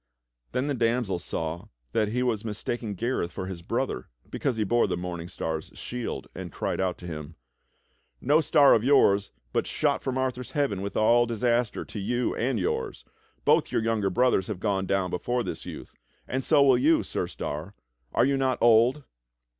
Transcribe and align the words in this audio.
Then 0.51 0.65
the 0.65 0.73
damsel 0.73 1.19
saw 1.19 1.67
that 1.91 2.07
he 2.07 2.23
was 2.23 2.43
mistaking 2.43 2.95
Gareth 2.95 3.31
for 3.31 3.45
his 3.45 3.61
brother 3.61 4.09
because 4.31 4.57
he 4.57 4.63
bore 4.63 4.87
the 4.87 4.97
Morning 4.97 5.27
Star's 5.27 5.69
shield, 5.75 6.25
and 6.33 6.51
cried 6.51 6.81
out 6.81 6.97
to 6.97 7.05
him: 7.05 7.35
"No 8.19 8.41
star 8.41 8.73
of 8.73 8.83
yours, 8.83 9.29
but 9.53 9.67
shot 9.67 10.01
from 10.01 10.17
Arthur's 10.17 10.53
heaven 10.53 10.79
wdth 10.79 10.95
all 10.95 11.27
disaster 11.27 11.85
to 11.85 11.99
you 11.99 12.33
and 12.35 12.59
yours! 12.59 13.05
Both 13.45 13.71
your 13.71 13.83
younger 13.83 14.09
brothers 14.09 14.47
have 14.47 14.59
gone 14.59 14.87
down 14.87 15.11
before 15.11 15.43
this 15.43 15.67
youth; 15.67 15.93
and 16.27 16.43
so 16.43 16.63
will 16.63 16.79
you. 16.79 17.03
Sir 17.03 17.27
Star; 17.27 17.75
are 18.11 18.25
you 18.25 18.37
not 18.37 18.57
old?" 18.59 19.03